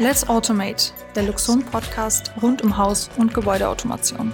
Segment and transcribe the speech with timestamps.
[0.00, 4.32] Let's Automate, der Luxon Podcast rund um Haus- und Gebäudeautomation.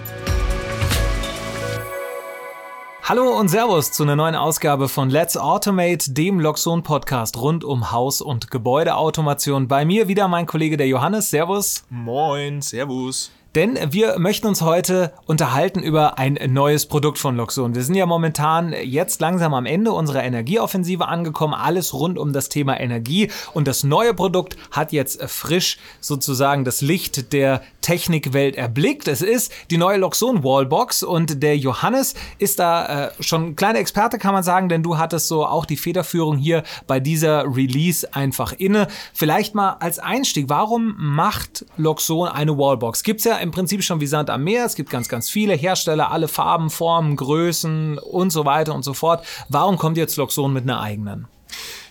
[3.03, 7.93] Hallo und Servus zu einer neuen Ausgabe von Let's Automate, dem Loxon Podcast rund um
[7.93, 9.67] Haus- und Gebäudeautomation.
[9.67, 11.31] Bei mir wieder mein Kollege der Johannes.
[11.31, 11.85] Servus.
[11.89, 13.31] Moin, Servus.
[13.55, 17.77] Denn wir möchten uns heute unterhalten über ein neues Produkt von Luxon.
[17.77, 21.55] Wir sind ja momentan jetzt langsam am Ende unserer Energieoffensive angekommen.
[21.55, 23.31] Alles rund um das Thema Energie.
[23.53, 29.09] Und das neue Produkt hat jetzt frisch sozusagen das Licht der Technikwelt erblickt.
[29.09, 33.79] Es ist die neue Luxon Wallbox und der Johannes ist da äh, schon ein kleiner
[33.79, 38.09] Experte, kann man sagen, denn du hattest so auch die Federführung hier bei dieser Release
[38.15, 38.89] einfach inne.
[39.13, 43.03] Vielleicht mal als Einstieg, warum macht Luxon eine Wallbox?
[43.03, 44.65] Gibt's ja im Prinzip schon wie Sand am Meer.
[44.65, 48.95] Es gibt ganz, ganz viele Hersteller, alle Farben, Formen, Größen und so weiter und so
[48.95, 49.27] fort.
[49.51, 51.29] Warum kommt jetzt Luxon mit einer eigenen?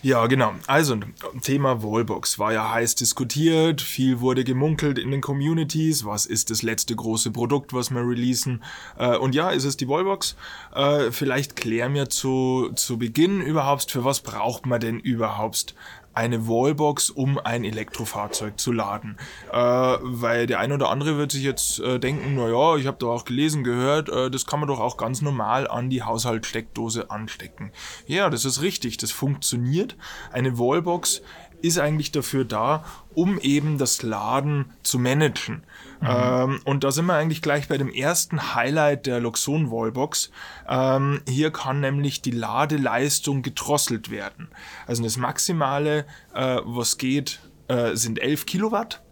[0.04, 0.52] Ja, genau.
[0.66, 0.98] Also,
[1.40, 6.04] Thema Wallbox war ja heiß diskutiert, viel wurde gemunkelt in den Communities.
[6.04, 8.62] Was ist das letzte große Produkt, was wir releasen?
[8.98, 10.36] Äh, und ja, ist es die Wallbox?
[10.74, 15.74] Äh, vielleicht klären wir zu, zu Beginn überhaupt, für was braucht man denn überhaupt
[16.14, 19.16] eine Wallbox, um ein Elektrofahrzeug zu laden.
[19.52, 23.12] Äh, weil der eine oder andere wird sich jetzt äh, denken, naja, ich habe doch
[23.12, 27.72] auch gelesen, gehört, äh, das kann man doch auch ganz normal an die Haushaltssteckdose anstecken.
[28.06, 29.96] Ja, das ist richtig, das funktioniert.
[30.32, 31.22] Eine Wallbox
[31.64, 32.84] ist eigentlich dafür da,
[33.14, 35.64] um eben das Laden zu managen.
[36.00, 36.08] Mhm.
[36.08, 40.30] Ähm, und da sind wir eigentlich gleich bei dem ersten Highlight der Luxon Wallbox.
[40.68, 44.48] Ähm, hier kann nämlich die Ladeleistung gedrosselt werden.
[44.86, 46.04] Also das Maximale,
[46.34, 49.02] äh, was geht, äh, sind 11 Kilowatt.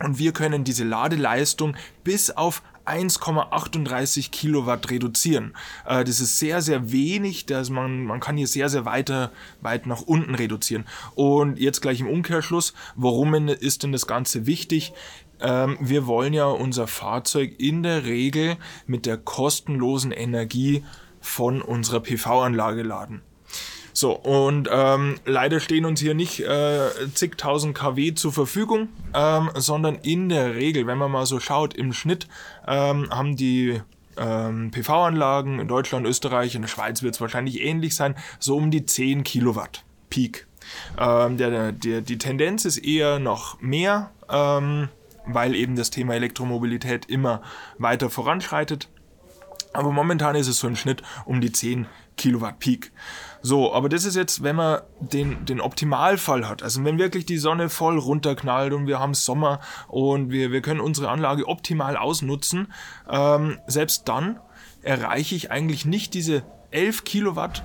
[0.00, 5.54] Und wir können diese Ladeleistung bis auf 1,38 Kilowatt reduzieren.
[5.86, 7.46] Äh, das ist sehr, sehr wenig.
[7.46, 10.84] Das man, man kann hier sehr, sehr weiter, weit nach unten reduzieren.
[11.14, 14.92] Und jetzt gleich im Umkehrschluss, warum ist denn das Ganze wichtig?
[15.40, 20.84] Ähm, wir wollen ja unser Fahrzeug in der Regel mit der kostenlosen Energie
[21.20, 23.22] von unserer PV-Anlage laden.
[23.96, 29.94] So, und ähm, leider stehen uns hier nicht äh, zigtausend kW zur Verfügung, ähm, sondern
[30.02, 32.26] in der Regel, wenn man mal so schaut, im Schnitt
[32.66, 33.80] ähm, haben die
[34.16, 38.72] ähm, PV-Anlagen in Deutschland, Österreich, in der Schweiz wird es wahrscheinlich ähnlich sein, so um
[38.72, 40.48] die 10 Kilowatt Peak.
[40.98, 44.88] Ähm, der, der, die Tendenz ist eher noch mehr, ähm,
[45.24, 47.42] weil eben das Thema Elektromobilität immer
[47.78, 48.88] weiter voranschreitet.
[49.74, 51.86] Aber momentan ist es so im Schnitt um die 10
[52.16, 52.92] Kilowatt Peak.
[53.42, 56.62] So, aber das ist jetzt, wenn man den, den Optimalfall hat.
[56.62, 60.80] Also wenn wirklich die Sonne voll runterknallt und wir haben Sommer und wir, wir können
[60.80, 62.72] unsere Anlage optimal ausnutzen,
[63.10, 64.40] ähm, selbst dann
[64.82, 67.64] erreiche ich eigentlich nicht diese 11 Kilowatt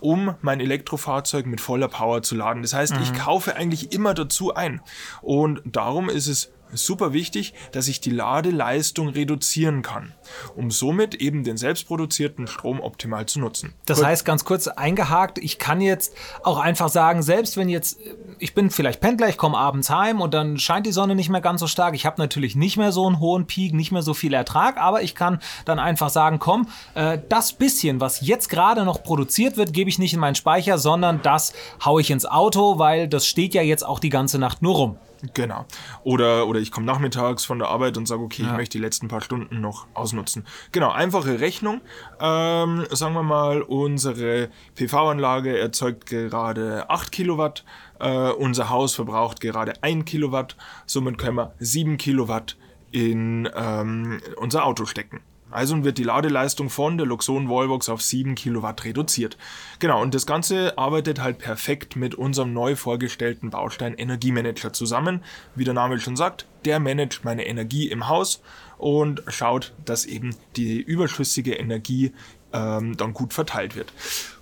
[0.00, 2.62] um mein Elektrofahrzeug mit voller Power zu laden.
[2.62, 3.02] Das heißt, mhm.
[3.02, 4.80] ich kaufe eigentlich immer dazu ein.
[5.22, 10.12] Und darum ist es super wichtig, dass ich die Ladeleistung reduzieren kann,
[10.54, 13.74] um somit eben den selbstproduzierten Strom optimal zu nutzen.
[13.86, 17.98] Das heißt, ganz kurz eingehakt, ich kann jetzt auch einfach sagen, selbst wenn jetzt,
[18.38, 21.40] ich bin vielleicht Pendler, ich komme abends heim und dann scheint die Sonne nicht mehr
[21.40, 24.14] ganz so stark, ich habe natürlich nicht mehr so einen hohen Peak, nicht mehr so
[24.14, 28.84] viel Ertrag, aber ich kann dann einfach sagen, komm, äh, das bisschen, was jetzt gerade
[28.84, 31.52] noch produziert wird, gebe ich nicht in meinen Speicher, sondern das
[31.84, 34.98] haue ich ins Auto, weil das steht ja jetzt auch die ganze Nacht nur rum.
[35.34, 35.66] Genau.
[36.02, 38.50] Oder, oder ich komme nachmittags von der Arbeit und sage, okay, ja.
[38.50, 40.44] ich möchte die letzten paar Stunden noch ausnutzen.
[40.72, 41.80] Genau, einfache Rechnung.
[42.20, 47.64] Ähm, sagen wir mal, unsere PV-Anlage erzeugt gerade 8 Kilowatt,
[47.98, 50.56] äh, unser Haus verbraucht gerade 1 Kilowatt,
[50.86, 52.56] somit können wir 7 Kilowatt
[52.92, 55.20] in ähm, unser Auto stecken.
[55.50, 59.36] Also wird die Ladeleistung von der Luxon Wallbox auf 7 Kilowatt reduziert.
[59.78, 65.22] Genau, und das Ganze arbeitet halt perfekt mit unserem neu vorgestellten Baustein Energiemanager zusammen.
[65.54, 68.42] Wie der Name schon sagt, der managt meine Energie im Haus
[68.76, 72.12] und schaut, dass eben die überschüssige Energie
[72.52, 73.92] ähm, dann gut verteilt wird.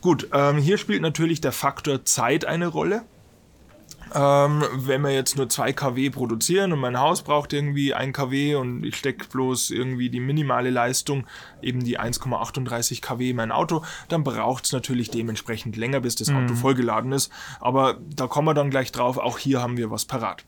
[0.00, 3.02] Gut, ähm, hier spielt natürlich der Faktor Zeit eine Rolle.
[4.14, 8.54] Ähm, wenn wir jetzt nur 2 kW produzieren und mein Haus braucht irgendwie 1 kW
[8.54, 11.26] und ich stecke bloß irgendwie die minimale Leistung,
[11.60, 16.28] eben die 1,38 kW in mein Auto, dann braucht es natürlich dementsprechend länger, bis das
[16.30, 16.56] Auto mhm.
[16.56, 17.32] vollgeladen ist.
[17.60, 20.44] Aber da kommen wir dann gleich drauf, auch hier haben wir was parat.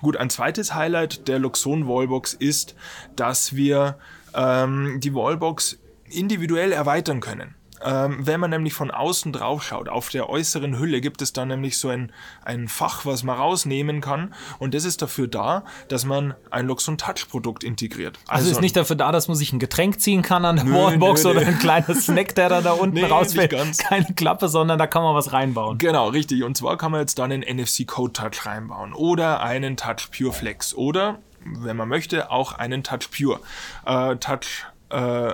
[0.00, 2.74] Gut, ein zweites Highlight der Luxon Wallbox ist,
[3.16, 3.98] dass wir
[4.34, 5.78] ähm, die Wallbox
[6.08, 7.54] individuell erweitern können.
[7.82, 11.44] Ähm, wenn man nämlich von außen drauf schaut, auf der äußeren Hülle gibt es da
[11.44, 12.12] nämlich so ein,
[12.44, 14.34] ein Fach, was man rausnehmen kann.
[14.58, 18.18] Und das ist dafür da, dass man ein Luxon Touch Produkt integriert.
[18.26, 20.64] Also, also ist nicht dafür da, dass man sich ein Getränk ziehen kann an der
[20.66, 23.50] nö, Wallbox nö, oder ein kleines Snack, der da, da unten nee, rausfällt.
[23.78, 25.78] Keine Klappe, sondern da kann man was reinbauen.
[25.78, 26.44] Genau, richtig.
[26.44, 30.32] Und zwar kann man jetzt dann einen NFC Code Touch reinbauen oder einen Touch Pure
[30.32, 33.40] Flex oder wenn man möchte, auch einen Touch Pure.
[33.86, 35.32] Äh, Touch äh,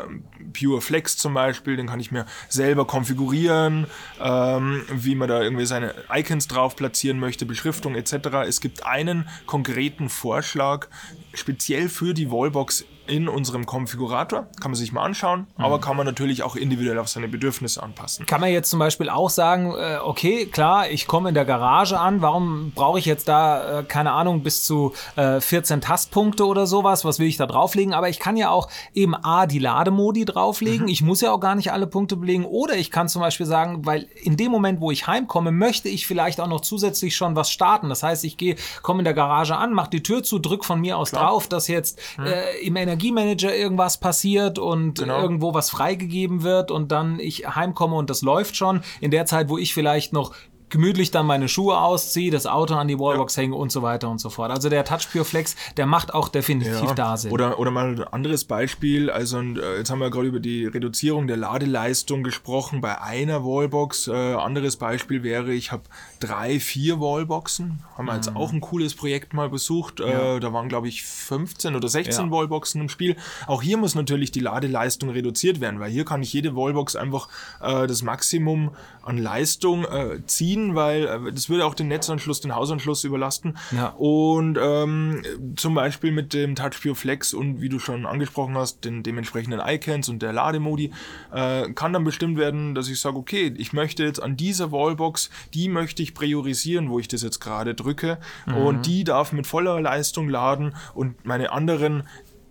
[0.53, 3.87] Pure Flex zum Beispiel, den kann ich mir selber konfigurieren,
[4.21, 8.29] ähm, wie man da irgendwie seine Icons drauf platzieren möchte, Beschriftung etc.
[8.47, 10.89] Es gibt einen konkreten Vorschlag,
[11.35, 14.47] speziell für die Wallbox in unserem Konfigurator.
[14.61, 15.65] Kann man sich mal anschauen, mhm.
[15.65, 18.27] aber kann man natürlich auch individuell auf seine Bedürfnisse anpassen.
[18.27, 21.99] Kann man jetzt zum Beispiel auch sagen, äh, okay, klar, ich komme in der Garage
[21.99, 26.67] an, warum brauche ich jetzt da, äh, keine Ahnung, bis zu äh, 14 Tastpunkte oder
[26.67, 27.95] sowas, was will ich da drauflegen?
[27.95, 30.93] Aber ich kann ja auch eben A, die Lademodi drauflegen, mhm.
[30.93, 33.87] ich muss ja auch gar nicht alle Punkte belegen oder ich kann zum Beispiel sagen,
[33.87, 37.51] weil in dem Moment, wo ich heimkomme, möchte ich vielleicht auch noch zusätzlich schon was
[37.51, 37.89] starten.
[37.89, 40.81] Das heißt, ich gehe, komme in der Garage an, mache die Tür zu, drück von
[40.81, 41.29] mir aus klar.
[41.29, 42.27] drauf, dass jetzt mhm.
[42.27, 45.21] äh, im Energie Energiemanager irgendwas passiert und genau.
[45.21, 48.81] irgendwo was freigegeben wird und dann ich heimkomme und das läuft schon.
[49.01, 50.35] In der Zeit, wo ich vielleicht noch
[50.69, 53.43] gemütlich dann meine Schuhe ausziehe, das Auto an die Wallbox ja.
[53.43, 54.51] hänge und so weiter und so fort.
[54.51, 56.95] Also der Touch Pure Flex, der macht auch definitiv ja.
[56.95, 57.31] da Sinn.
[57.31, 61.29] Oder, oder mal ein anderes Beispiel, also äh, jetzt haben wir gerade über die Reduzierung
[61.29, 64.09] der Ladeleistung gesprochen bei einer Wallbox.
[64.09, 65.85] Äh, anderes Beispiel wäre, ich habe
[66.19, 68.17] drei, vier Wallboxen, haben wir mhm.
[68.19, 70.01] jetzt auch ein cooles Projekt mal besucht.
[70.01, 70.37] Äh, ja.
[70.37, 73.17] Äh, da waren glaube ich 15 oder 16 Wallboxen im Spiel.
[73.47, 77.29] Auch hier muss natürlich die Ladeleistung reduziert werden, weil hier kann ich jede Wallbox einfach
[77.61, 78.73] äh, das Maximum
[79.03, 83.57] an Leistung äh, ziehen ziehen, weil äh, das würde auch den Netzanschluss, den Hausanschluss überlasten.
[83.73, 83.89] Ja.
[83.97, 85.23] Und ähm,
[85.57, 90.09] zum Beispiel mit dem TouchPure Flex und wie du schon angesprochen hast, den dementsprechenden Icons
[90.09, 90.93] und der Lademodi,
[91.33, 95.31] äh, kann dann bestimmt werden, dass ich sage, okay, ich möchte jetzt an dieser Wallbox,
[95.55, 98.19] die möchte ich priorisieren, wo ich das jetzt gerade drücke.
[98.47, 98.57] Mhm.
[98.57, 102.05] Und die darf mit voller Leistung laden und meine anderen,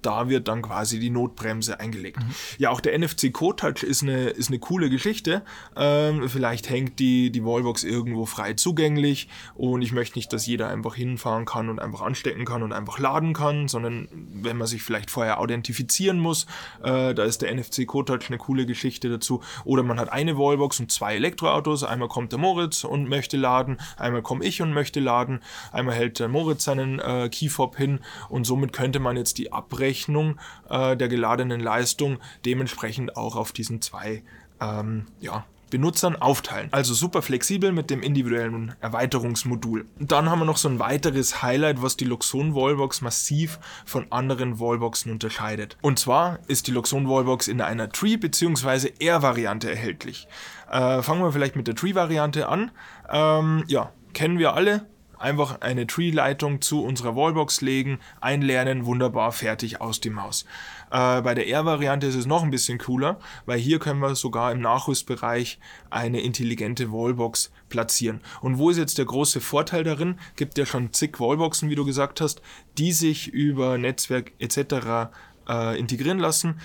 [0.05, 2.19] da wird dann quasi die Notbremse eingelegt.
[2.19, 2.35] Mhm.
[2.57, 5.43] Ja, auch der NFC Code Touch ist eine, ist eine coole Geschichte.
[5.75, 10.69] Ähm, vielleicht hängt die, die Wallbox irgendwo frei zugänglich und ich möchte nicht, dass jeder
[10.69, 14.83] einfach hinfahren kann und einfach anstecken kann und einfach laden kann, sondern wenn man sich
[14.83, 16.45] vielleicht vorher authentifizieren muss,
[16.83, 19.41] äh, da ist der NFC Code Touch eine coole Geschichte dazu.
[19.63, 21.83] Oder man hat eine Wallbox und zwei Elektroautos.
[21.83, 25.39] Einmal kommt der Moritz und möchte laden, einmal komme ich und möchte laden,
[25.71, 27.99] einmal hält der Moritz seinen äh, Keyfob hin
[28.29, 30.37] und somit könnte man jetzt die Abrechnung Berechnung
[30.69, 34.23] äh, der geladenen Leistung dementsprechend auch auf diesen zwei
[34.59, 36.67] ähm, ja, Benutzern aufteilen.
[36.71, 39.85] Also super flexibel mit dem individuellen Erweiterungsmodul.
[39.99, 44.59] Dann haben wir noch so ein weiteres Highlight, was die Luxon Wallbox massiv von anderen
[44.59, 45.77] Wallboxen unterscheidet.
[45.81, 48.91] Und zwar ist die Luxon Wallbox in einer Tree- bzw.
[48.99, 50.27] Air-Variante erhältlich.
[50.69, 52.71] Äh, fangen wir vielleicht mit der Tree-Variante an.
[53.09, 54.85] Ähm, ja, kennen wir alle
[55.17, 60.45] einfach eine Tree-Leitung zu unserer Wallbox legen, einlernen, wunderbar, fertig aus dem Haus.
[60.91, 64.51] Äh, bei der R-Variante ist es noch ein bisschen cooler, weil hier können wir sogar
[64.51, 65.59] im Nachrüstbereich
[65.89, 68.21] eine intelligente Wallbox platzieren.
[68.41, 70.19] Und wo ist jetzt der große Vorteil darin?
[70.35, 72.41] Gibt ja schon zig Wallboxen, wie du gesagt hast,
[72.77, 75.11] die sich über Netzwerk etc.
[75.47, 76.59] Äh, integrieren lassen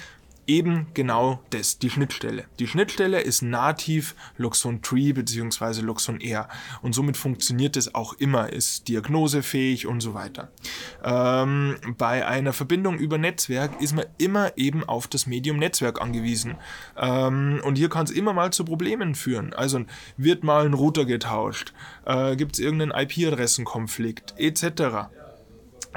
[0.51, 2.45] eben genau das, die Schnittstelle.
[2.59, 5.81] Die Schnittstelle ist nativ Luxon Tree bzw.
[5.81, 6.49] Luxon Air
[6.83, 10.51] und somit funktioniert es auch immer, ist diagnosefähig und so weiter.
[11.05, 16.57] Ähm, bei einer Verbindung über Netzwerk ist man immer eben auf das Medium Netzwerk angewiesen
[16.99, 19.55] ähm, und hier kann es immer mal zu Problemen führen.
[19.55, 19.85] Also
[20.17, 21.73] wird mal ein Router getauscht,
[22.07, 25.11] äh, gibt es irgendeinen IP-Adressenkonflikt etc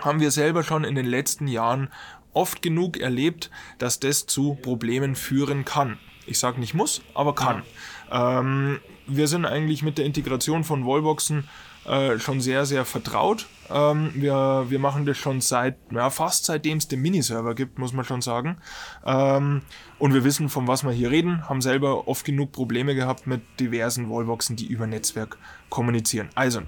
[0.02, 1.90] haben wir selber schon in den letzten Jahren
[2.34, 5.98] oft genug erlebt, dass das zu Problemen führen kann.
[6.26, 7.64] Ich sage nicht muss, aber kann.
[8.12, 11.48] Ähm, wir sind eigentlich mit der Integration von Wallboxen
[11.86, 13.48] äh, schon sehr, sehr vertraut.
[13.70, 17.92] Ähm, wir, wir machen das schon seit, ja, fast seitdem es den Miniserver gibt, muss
[17.92, 18.58] man schon sagen.
[19.06, 19.64] Ähm,
[20.00, 23.42] und wir wissen, von was wir hier reden, haben selber oft genug Probleme gehabt mit
[23.60, 25.38] diversen Wallboxen, die über Netzwerk
[25.70, 26.30] kommunizieren.
[26.36, 26.62] Also,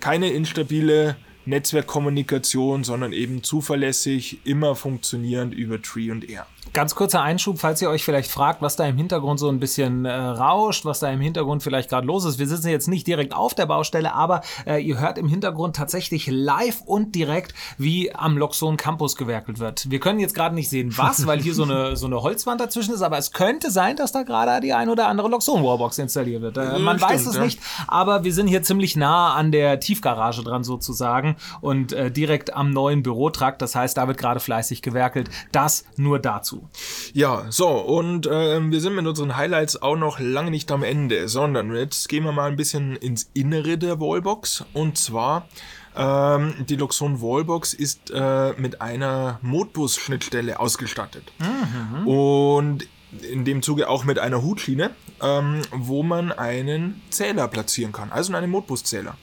[0.00, 6.46] keine instabile Netzwerkkommunikation, sondern eben zuverlässig, immer funktionierend über Tree und Air.
[6.72, 10.04] Ganz kurzer Einschub, falls ihr euch vielleicht fragt, was da im Hintergrund so ein bisschen
[10.04, 12.38] äh, rauscht, was da im Hintergrund vielleicht gerade los ist.
[12.38, 16.28] Wir sitzen jetzt nicht direkt auf der Baustelle, aber äh, ihr hört im Hintergrund tatsächlich
[16.28, 19.90] live und direkt, wie am Loxon Campus gewerkelt wird.
[19.90, 22.94] Wir können jetzt gerade nicht sehen, was, weil hier so eine, so eine Holzwand dazwischen
[22.94, 26.42] ist, aber es könnte sein, dass da gerade die ein oder andere Loxon Wallbox installiert
[26.42, 26.56] wird.
[26.56, 27.42] Äh, man Stimmt, weiß es ja.
[27.42, 32.54] nicht, aber wir sind hier ziemlich nah an der Tiefgarage dran sozusagen und äh, direkt
[32.54, 33.60] am neuen Bürotrakt.
[33.60, 35.30] Das heißt, da wird gerade fleißig gewerkelt.
[35.50, 36.59] Das nur dazu.
[36.60, 37.12] Dazu.
[37.12, 41.28] Ja, so, und äh, wir sind mit unseren Highlights auch noch lange nicht am Ende,
[41.28, 44.64] sondern jetzt gehen wir mal ein bisschen ins Innere der Wallbox.
[44.72, 45.48] Und zwar,
[45.96, 51.32] ähm, die Luxon Wallbox ist äh, mit einer Modbus-Schnittstelle ausgestattet.
[51.38, 52.06] Mhm.
[52.06, 52.88] Und
[53.28, 54.90] in dem Zuge auch mit einer Hutschiene,
[55.20, 59.16] ähm, wo man einen Zähler platzieren kann, also einen Modbuszähler.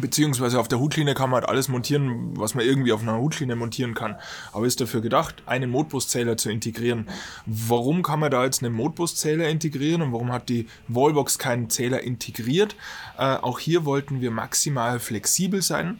[0.00, 3.56] Beziehungsweise auf der Hutschiene kann man halt alles montieren, was man irgendwie auf einer Hutschiene
[3.56, 4.16] montieren kann.
[4.52, 7.08] Aber ist dafür gedacht, einen Modbuszähler zu integrieren.
[7.46, 12.00] Warum kann man da jetzt einen Modbuszähler integrieren und warum hat die Wallbox keinen Zähler
[12.00, 12.76] integriert?
[13.18, 15.98] Äh, auch hier wollten wir maximal flexibel sein,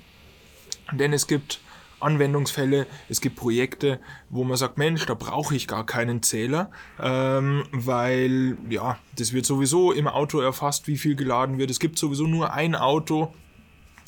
[0.93, 1.61] denn es gibt
[2.01, 4.01] Anwendungsfälle, es gibt Projekte,
[4.31, 9.47] wo man sagt, Mensch, da brauche ich gar keinen Zähler, ähm, weil ja, das wird
[9.47, 11.71] sowieso im Auto erfasst, wie viel geladen wird.
[11.71, 13.33] Es gibt sowieso nur ein Auto,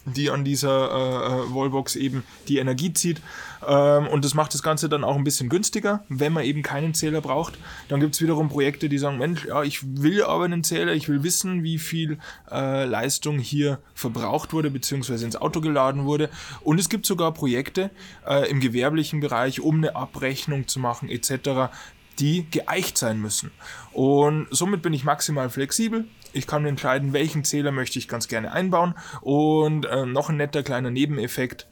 [0.05, 3.21] die an dieser äh, äh, Wallbox eben die Energie zieht.
[3.67, 6.95] Ähm, und das macht das Ganze dann auch ein bisschen günstiger, wenn man eben keinen
[6.95, 7.59] Zähler braucht.
[7.89, 11.09] Dann gibt es wiederum Projekte, die sagen, Mensch, ja, ich will aber einen Zähler, ich
[11.09, 12.19] will wissen, wie viel
[12.51, 16.31] äh, Leistung hier verbraucht wurde, beziehungsweise ins Auto geladen wurde.
[16.63, 17.91] Und es gibt sogar Projekte
[18.27, 21.71] äh, im gewerblichen Bereich, um eine Abrechnung zu machen, etc.,
[22.19, 23.51] die geeicht sein müssen.
[23.93, 26.05] Und somit bin ich maximal flexibel.
[26.33, 28.95] Ich kann entscheiden, welchen Zähler möchte ich ganz gerne einbauen.
[29.21, 31.67] Und äh, noch ein netter kleiner Nebeneffekt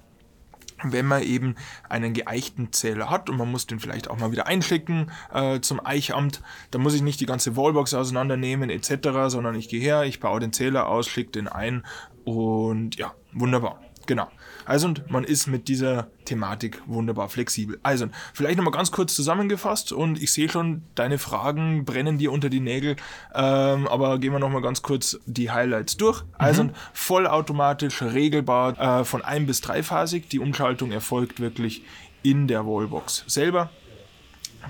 [0.84, 1.56] wenn man eben
[1.88, 5.84] einen geeichten Zähler hat und man muss den vielleicht auch mal wieder einschicken äh, zum
[5.84, 10.20] Eichamt, dann muss ich nicht die ganze Wallbox auseinandernehmen etc., sondern ich gehe her, ich
[10.20, 11.84] baue den Zähler aus, schicke den ein
[12.24, 13.80] und ja, wunderbar.
[14.08, 14.26] Genau.
[14.64, 17.78] Also und man ist mit dieser Thematik wunderbar flexibel.
[17.82, 22.48] Also vielleicht nochmal ganz kurz zusammengefasst und ich sehe schon, deine Fragen brennen dir unter
[22.48, 22.96] die Nägel,
[23.34, 26.22] ähm, aber gehen wir nochmal ganz kurz die Highlights durch.
[26.22, 26.28] Mhm.
[26.38, 30.28] Also vollautomatisch regelbar äh, von ein- bis dreiphasig.
[30.30, 31.82] Die Umschaltung erfolgt wirklich
[32.22, 33.68] in der Wallbox selber.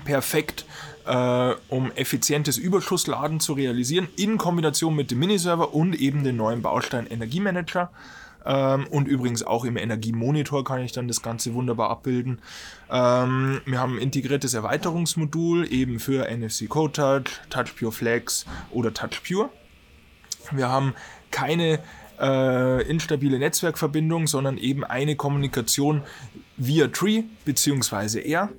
[0.03, 0.65] Perfekt
[1.05, 6.61] äh, um effizientes Überschussladen zu realisieren, in Kombination mit dem Miniserver und eben dem neuen
[6.61, 7.89] Baustein Energiemanager.
[8.45, 12.41] Ähm, und übrigens auch im Energiemonitor kann ich dann das Ganze wunderbar abbilden.
[12.89, 18.93] Ähm, wir haben ein integriertes Erweiterungsmodul eben für NFC Code Touch, Touch Pure Flex oder
[18.93, 19.49] Touch Pure.
[20.51, 20.93] Wir haben
[21.31, 21.79] keine
[22.19, 26.03] äh, instabile Netzwerkverbindung, sondern eben eine Kommunikation
[26.57, 28.21] via Tree bzw.
[28.21, 28.49] Air.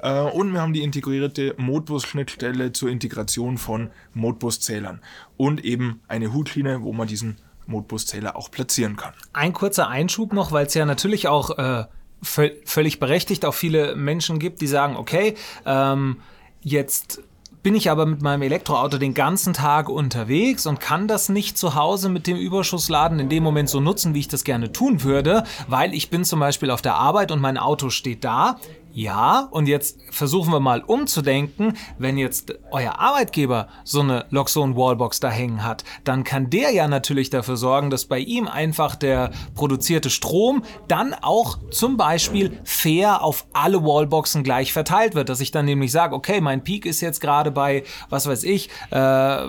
[0.00, 5.00] Äh, und wir haben die integrierte Modbus-Schnittstelle zur Integration von Modbus-Zählern
[5.36, 7.36] und eben eine Hutschiene, wo man diesen
[7.70, 9.14] Modbuszähler auch platzieren kann.
[9.32, 11.84] Ein kurzer Einschub noch, weil es ja natürlich auch äh,
[12.22, 15.34] völlig berechtigt auch viele Menschen gibt, die sagen, okay,
[15.64, 16.18] ähm,
[16.60, 17.22] jetzt
[17.62, 21.74] bin ich aber mit meinem Elektroauto den ganzen Tag unterwegs und kann das nicht zu
[21.74, 25.44] Hause mit dem Überschussladen in dem Moment so nutzen, wie ich das gerne tun würde,
[25.68, 28.58] weil ich bin zum Beispiel auf der Arbeit und mein Auto steht da.
[28.92, 35.20] Ja, und jetzt versuchen wir mal umzudenken, wenn jetzt euer Arbeitgeber so eine Loxone Wallbox
[35.20, 39.30] da hängen hat, dann kann der ja natürlich dafür sorgen, dass bei ihm einfach der
[39.54, 45.52] produzierte Strom dann auch zum Beispiel fair auf alle Wallboxen gleich verteilt wird, dass ich
[45.52, 49.46] dann nämlich sage, okay, mein Peak ist jetzt gerade bei, was weiß ich, äh,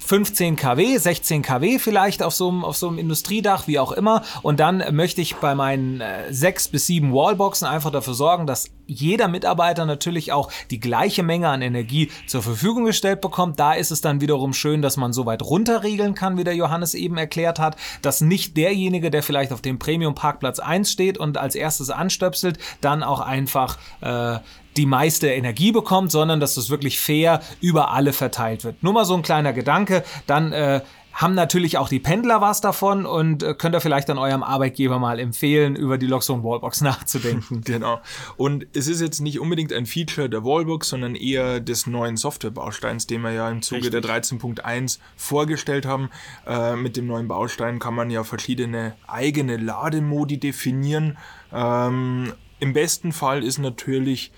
[0.00, 4.22] 15 kW, 16 kW vielleicht auf so einem, auf so einem Industriedach, wie auch immer.
[4.42, 8.70] Und dann möchte ich bei meinen äh, sechs bis sieben Wallboxen einfach dafür sorgen, dass
[8.90, 13.60] jeder Mitarbeiter natürlich auch die gleiche Menge an Energie zur Verfügung gestellt bekommt.
[13.60, 16.94] Da ist es dann wiederum schön, dass man so weit runterregeln kann, wie der Johannes
[16.94, 21.54] eben erklärt hat, dass nicht derjenige, der vielleicht auf dem Premium-Parkplatz 1 steht und als
[21.54, 24.38] erstes anstöpselt, dann auch einfach äh,
[24.76, 28.82] die meiste Energie bekommt, sondern dass das wirklich fair über alle verteilt wird.
[28.82, 30.80] Nur mal so ein kleiner Gedanke, dann äh,
[31.12, 34.98] haben natürlich auch die Pendler was davon und äh, könnt ihr vielleicht dann eurem Arbeitgeber
[34.98, 37.60] mal empfehlen, über die Loxone Wallbox nachzudenken.
[37.64, 38.00] genau.
[38.36, 43.06] Und es ist jetzt nicht unbedingt ein Feature der Wallbox, sondern eher des neuen Softwarebausteins,
[43.06, 44.02] den wir ja im Zuge Richtig.
[44.02, 46.10] der 13.1 vorgestellt haben.
[46.46, 51.18] Äh, mit dem neuen Baustein kann man ja verschiedene eigene Lademodi definieren.
[51.52, 54.32] Ähm, Im besten Fall ist natürlich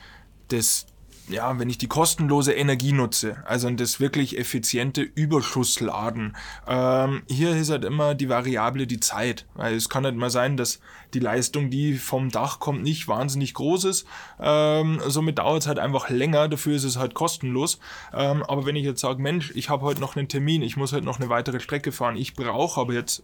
[0.48, 0.86] das,
[1.32, 6.36] ja, wenn ich die kostenlose Energie nutze, also das wirklich effiziente Überschussladen,
[6.66, 10.56] ähm, hier ist halt immer die Variable die Zeit, weil es kann halt mal sein,
[10.56, 10.80] dass
[11.14, 14.06] die Leistung, die vom Dach kommt, nicht wahnsinnig groß ist,
[14.40, 17.78] ähm, somit dauert es halt einfach länger, dafür ist es halt kostenlos,
[18.12, 20.92] ähm, aber wenn ich jetzt sage, Mensch, ich habe heute noch einen Termin, ich muss
[20.92, 23.22] halt noch eine weitere Strecke fahren, ich brauche aber jetzt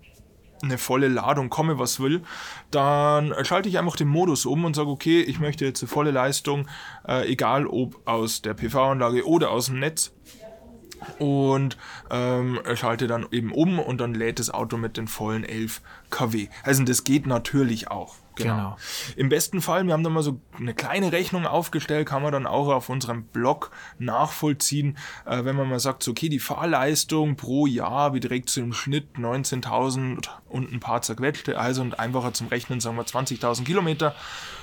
[0.63, 2.23] eine volle Ladung komme, was will,
[2.71, 6.11] dann schalte ich einfach den Modus um und sage, okay, ich möchte jetzt eine volle
[6.11, 6.69] Leistung,
[7.07, 10.13] äh, egal ob aus der PV-Anlage oder aus dem Netz.
[11.21, 11.77] und
[12.11, 16.49] ähm, schalte dann eben um und dann lädt das Auto mit den vollen 11 kW.
[16.65, 18.17] Also das geht natürlich auch.
[18.39, 18.55] Genau.
[18.55, 18.77] genau.
[19.17, 22.47] Im besten Fall, wir haben da mal so eine kleine Rechnung aufgestellt, kann man dann
[22.47, 27.67] auch auf unserem Blog nachvollziehen, äh, wenn man mal sagt, so, okay, die Fahrleistung pro
[27.67, 32.81] Jahr beträgt so im Schnitt 19.000 und ein paar zerquetschte, also und einfacher zum Rechnen
[32.81, 34.15] sagen wir 20.000 Kilometer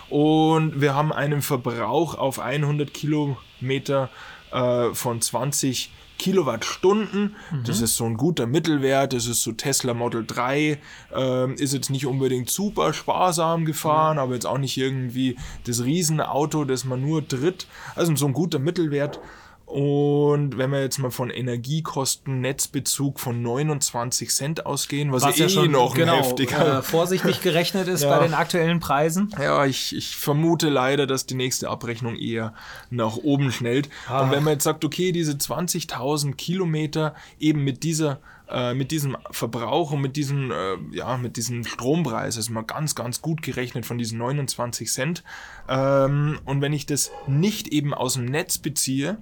[0.09, 4.09] und wir haben einen Verbrauch auf 100 Kilometer
[4.51, 7.35] äh, von 20 Kilowattstunden.
[7.51, 7.63] Mhm.
[7.65, 9.13] Das ist so ein guter Mittelwert.
[9.13, 10.79] Das ist so Tesla Model 3.
[11.13, 14.23] Ähm, ist jetzt nicht unbedingt super sparsam gefahren, mhm.
[14.23, 17.67] aber jetzt auch nicht irgendwie das Riesenauto, das man nur tritt.
[17.95, 19.19] Also so ein guter Mittelwert.
[19.65, 25.47] Und wenn wir jetzt mal von Energiekosten, Netzbezug von 29 Cent ausgehen, was, was ja,
[25.47, 28.15] eh schon noch genau, heftiger äh, vorsichtig gerechnet ist ja.
[28.15, 29.33] bei den aktuellen Preisen.
[29.39, 32.53] Ja, ich, ich vermute leider, dass die nächste Abrechnung eher
[32.91, 33.89] nach oben schnellt.
[34.07, 34.21] Ah.
[34.21, 39.17] Und wenn man jetzt sagt, okay, diese 20.000 Kilometer eben mit dieser äh, mit diesem
[39.31, 43.87] Verbrauch und mit diesem, äh, ja, mit diesem Strompreis, ist mal ganz, ganz gut gerechnet
[43.87, 45.23] von diesen 29 Cent.
[45.67, 49.17] Ähm, und wenn ich das nicht eben aus dem Netz beziehe,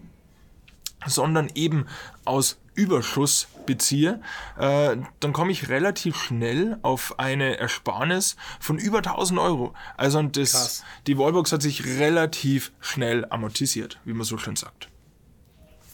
[1.05, 1.85] sondern eben
[2.25, 4.21] aus Überschuss beziehe,
[4.57, 9.73] äh, dann komme ich relativ schnell auf eine Ersparnis von über 1000 Euro.
[9.95, 14.89] Also das, die Wallbox hat sich relativ schnell amortisiert, wie man so schön sagt.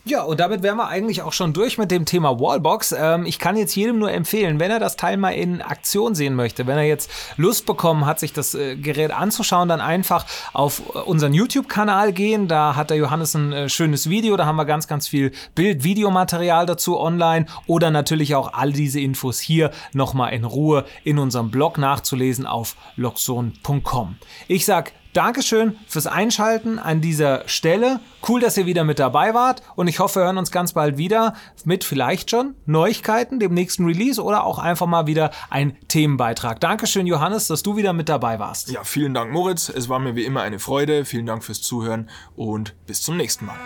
[0.05, 2.95] Ja, und damit wären wir eigentlich auch schon durch mit dem Thema Wallbox.
[2.97, 6.35] Ähm, ich kann jetzt jedem nur empfehlen, wenn er das Teil mal in Aktion sehen
[6.35, 10.81] möchte, wenn er jetzt Lust bekommen hat, sich das äh, Gerät anzuschauen, dann einfach auf
[10.95, 12.47] äh, unseren YouTube-Kanal gehen.
[12.47, 16.65] Da hat der Johannes ein äh, schönes Video, da haben wir ganz, ganz viel Bild-Videomaterial
[16.65, 21.77] dazu online oder natürlich auch all diese Infos hier nochmal in Ruhe in unserem Blog
[21.77, 24.15] nachzulesen auf loxon.com.
[24.47, 27.99] Ich sag Dankeschön fürs Einschalten an dieser Stelle.
[28.27, 30.97] Cool, dass ihr wieder mit dabei wart und ich hoffe, wir hören uns ganz bald
[30.97, 31.33] wieder
[31.65, 36.59] mit vielleicht schon Neuigkeiten, dem nächsten Release oder auch einfach mal wieder ein Themenbeitrag.
[36.59, 38.69] Dankeschön, Johannes, dass du wieder mit dabei warst.
[38.69, 39.69] Ja, vielen Dank, Moritz.
[39.69, 41.05] Es war mir wie immer eine Freude.
[41.05, 43.57] Vielen Dank fürs Zuhören und bis zum nächsten Mal.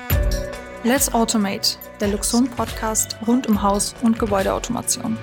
[0.85, 5.17] Let's Automate, der Luxon Podcast rund um Haus- und Gebäudeautomation.